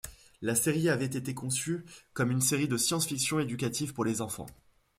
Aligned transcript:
La 0.41 0.55
série 0.55 0.89
avait 0.89 1.05
été 1.05 1.35
conçue 1.35 1.85
comme 2.13 2.31
une 2.31 2.41
série 2.41 2.67
de 2.67 2.75
science-fiction 2.75 3.39
éducative 3.39 3.93
pour 3.93 4.03
les 4.03 4.23
enfants. 4.23 4.47